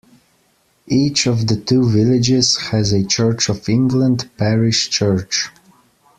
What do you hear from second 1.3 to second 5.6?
the two villages has a Church of England parish church.